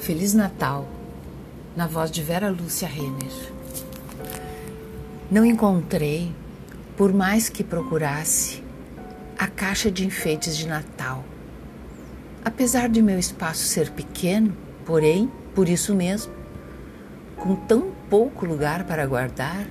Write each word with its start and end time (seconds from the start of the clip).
Feliz 0.00 0.32
Natal, 0.32 0.88
na 1.76 1.86
voz 1.86 2.10
de 2.10 2.22
Vera 2.22 2.48
Lúcia 2.48 2.88
Renner. 2.88 3.52
Não 5.30 5.44
encontrei, 5.44 6.32
por 6.96 7.12
mais 7.12 7.50
que 7.50 7.62
procurasse, 7.62 8.62
a 9.38 9.46
caixa 9.46 9.90
de 9.90 10.06
enfeites 10.06 10.56
de 10.56 10.66
Natal. 10.66 11.22
Apesar 12.42 12.88
de 12.88 13.02
meu 13.02 13.18
espaço 13.18 13.64
ser 13.64 13.90
pequeno, 13.90 14.56
porém, 14.86 15.30
por 15.54 15.68
isso 15.68 15.94
mesmo, 15.94 16.32
com 17.36 17.54
tão 17.54 17.92
pouco 18.08 18.46
lugar 18.46 18.84
para 18.84 19.06
guardar, 19.06 19.66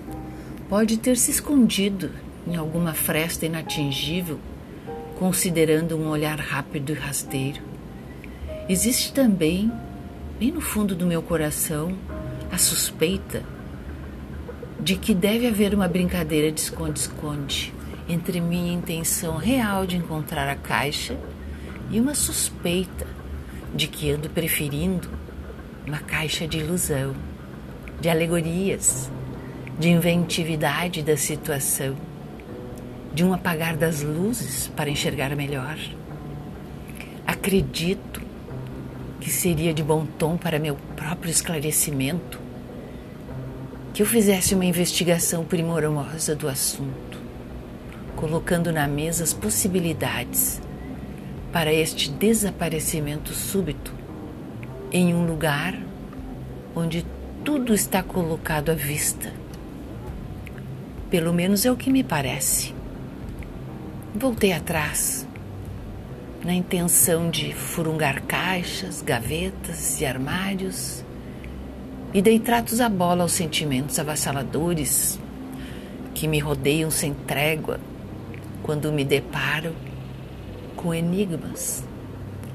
pode 0.69 0.97
ter 0.97 1.17
se 1.17 1.31
escondido 1.31 2.11
em 2.45 2.55
alguma 2.55 2.93
fresta 2.93 3.47
inatingível, 3.47 4.39
considerando 5.17 5.97
um 5.97 6.07
olhar 6.07 6.39
rápido 6.39 6.91
e 6.91 6.95
rasteiro. 6.95 7.61
Existe 8.69 9.11
também, 9.11 9.71
bem 10.39 10.51
no 10.51 10.61
fundo 10.61 10.95
do 10.95 11.05
meu 11.05 11.21
coração, 11.21 11.97
a 12.49 12.57
suspeita 12.57 13.43
de 14.79 14.95
que 14.95 15.13
deve 15.13 15.45
haver 15.45 15.73
uma 15.73 15.85
brincadeira 15.85 16.49
de 16.49 16.61
esconde-esconde 16.61 17.73
entre 18.07 18.39
minha 18.39 18.71
intenção 18.71 19.35
real 19.35 19.85
de 19.85 19.97
encontrar 19.97 20.47
a 20.49 20.55
caixa 20.55 21.17
e 21.91 21.99
uma 21.99 22.15
suspeita 22.15 23.05
de 23.75 23.87
que 23.87 24.11
ando 24.11 24.29
preferindo 24.29 25.09
uma 25.85 25.99
caixa 25.99 26.47
de 26.47 26.59
ilusão, 26.59 27.13
de 27.99 28.07
alegorias, 28.07 29.11
de 29.77 29.89
inventividade 29.89 31.03
da 31.03 31.17
situação, 31.17 31.97
de 33.13 33.25
um 33.25 33.33
apagar 33.33 33.75
das 33.75 34.01
luzes 34.01 34.71
para 34.73 34.89
enxergar 34.89 35.35
melhor. 35.35 35.77
Acredito 37.27 38.18
que 39.19 39.29
seria 39.29 39.73
de 39.73 39.83
bom 39.83 40.05
tom 40.05 40.37
para 40.37 40.59
meu 40.59 40.77
próprio 40.95 41.29
esclarecimento 41.29 42.39
que 43.93 44.01
eu 44.01 44.05
fizesse 44.05 44.55
uma 44.55 44.65
investigação 44.65 45.43
primorosa 45.43 46.35
do 46.35 46.47
assunto, 46.47 47.19
colocando 48.15 48.71
na 48.71 48.87
mesa 48.87 49.23
as 49.23 49.33
possibilidades 49.33 50.61
para 51.51 51.73
este 51.73 52.09
desaparecimento 52.11 53.33
súbito 53.33 53.93
em 54.91 55.13
um 55.13 55.25
lugar 55.25 55.77
onde 56.75 57.05
tudo 57.43 57.73
está 57.73 58.01
colocado 58.01 58.69
à 58.69 58.75
vista. 58.75 59.33
Pelo 61.09 61.33
menos 61.33 61.65
é 61.65 61.71
o 61.71 61.75
que 61.75 61.89
me 61.89 62.03
parece. 62.03 62.73
Voltei 64.15 64.53
atrás 64.53 65.27
na 66.43 66.53
intenção 66.53 67.29
de 67.29 67.53
furungar 67.53 68.21
caixas, 68.23 69.01
gavetas 69.01 69.99
e 69.99 70.05
armários 70.05 71.03
e 72.13 72.21
dei 72.21 72.39
tratos 72.39 72.79
à 72.79 72.87
bola 72.87 73.23
aos 73.23 73.33
sentimentos 73.33 73.99
avassaladores 73.99 75.19
que 76.13 76.27
me 76.27 76.39
rodeiam 76.39 76.89
sem 76.89 77.13
trégua 77.13 77.79
quando 78.63 78.91
me 78.91 79.03
deparo 79.03 79.75
com 80.75 80.93
enigmas 80.93 81.83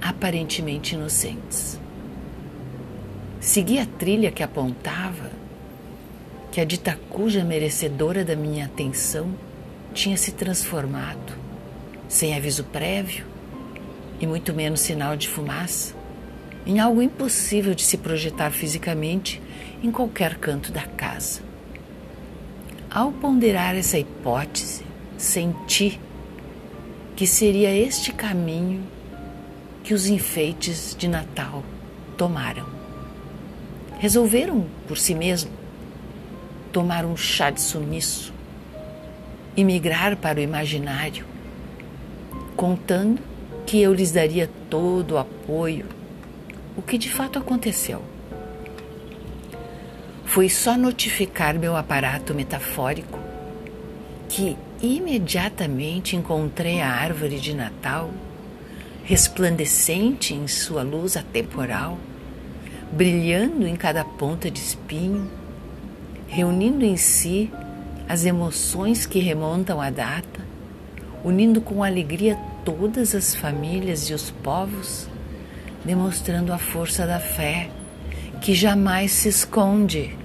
aparentemente 0.00 0.94
inocentes. 0.94 1.78
Segui 3.38 3.78
a 3.78 3.86
trilha 3.86 4.32
que 4.32 4.42
apontava 4.42 5.30
que 6.50 6.60
a 6.60 6.64
dita 6.64 6.98
cuja 7.10 7.44
merecedora 7.44 8.24
da 8.24 8.34
minha 8.34 8.64
atenção 8.64 9.28
tinha 9.92 10.16
se 10.16 10.32
transformado, 10.32 11.34
sem 12.08 12.34
aviso 12.34 12.64
prévio, 12.64 13.33
e 14.20 14.26
muito 14.26 14.52
menos 14.52 14.80
sinal 14.80 15.16
de 15.16 15.28
fumaça, 15.28 15.94
em 16.66 16.80
algo 16.80 17.02
impossível 17.02 17.74
de 17.74 17.82
se 17.82 17.98
projetar 17.98 18.50
fisicamente 18.50 19.40
em 19.82 19.90
qualquer 19.90 20.36
canto 20.36 20.72
da 20.72 20.82
casa. 20.82 21.42
Ao 22.90 23.12
ponderar 23.12 23.74
essa 23.76 23.98
hipótese, 23.98 24.84
senti 25.18 26.00
que 27.16 27.26
seria 27.26 27.74
este 27.74 28.12
caminho 28.12 28.82
que 29.82 29.92
os 29.92 30.06
enfeites 30.06 30.96
de 30.98 31.06
Natal 31.08 31.62
tomaram. 32.16 32.66
Resolveram 33.98 34.66
por 34.88 34.96
si 34.96 35.14
mesmo 35.14 35.50
tomar 36.72 37.04
um 37.04 37.16
chá 37.16 37.50
de 37.50 37.60
sumiço 37.60 38.32
e 39.56 39.62
migrar 39.62 40.16
para 40.16 40.40
o 40.40 40.42
imaginário, 40.42 41.24
contando 42.56 43.20
que 43.66 43.80
eu 43.80 43.94
lhes 43.94 44.12
daria 44.12 44.48
todo 44.68 45.12
o 45.12 45.18
apoio, 45.18 45.86
o 46.76 46.82
que 46.82 46.98
de 46.98 47.10
fato 47.10 47.38
aconteceu. 47.38 48.02
Foi 50.24 50.48
só 50.48 50.76
notificar 50.76 51.58
meu 51.58 51.76
aparato 51.76 52.34
metafórico 52.34 53.18
que 54.28 54.56
imediatamente 54.82 56.16
encontrei 56.16 56.80
a 56.80 56.90
árvore 56.90 57.38
de 57.38 57.54
Natal, 57.54 58.10
resplandecente 59.04 60.34
em 60.34 60.48
sua 60.48 60.82
luz 60.82 61.16
atemporal, 61.16 61.98
brilhando 62.90 63.66
em 63.66 63.76
cada 63.76 64.04
ponta 64.04 64.50
de 64.50 64.58
espinho, 64.58 65.30
reunindo 66.26 66.84
em 66.84 66.96
si 66.96 67.50
as 68.08 68.24
emoções 68.24 69.06
que 69.06 69.20
remontam 69.20 69.80
à 69.80 69.88
data, 69.88 70.40
unindo 71.22 71.60
com 71.60 71.84
alegria 71.84 72.36
todas 72.64 73.14
as 73.14 73.34
famílias 73.34 74.08
e 74.10 74.14
os 74.14 74.30
povos, 74.30 75.08
demonstrando 75.84 76.52
a 76.52 76.58
força 76.58 77.06
da 77.06 77.20
fé 77.20 77.70
que 78.40 78.54
jamais 78.54 79.12
se 79.12 79.28
esconde 79.28 80.16